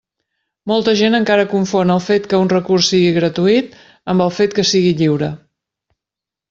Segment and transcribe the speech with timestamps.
[0.69, 3.79] Molta gent encara confon el fet que un recurs sigui gratuït
[4.15, 5.35] amb el fet que sigui lliure.